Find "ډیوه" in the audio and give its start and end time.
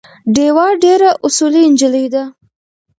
0.35-0.67